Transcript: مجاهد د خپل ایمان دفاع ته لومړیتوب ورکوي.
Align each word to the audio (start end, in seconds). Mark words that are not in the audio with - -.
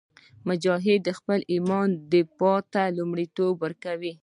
مجاهد 0.47 0.99
د 1.03 1.09
خپل 1.19 1.39
ایمان 1.53 1.87
دفاع 2.13 2.59
ته 2.73 2.81
لومړیتوب 2.97 3.53
ورکوي. 3.59 4.13